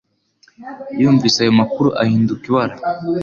[1.01, 2.75] Yumvise ayo makuru ahinduka ibara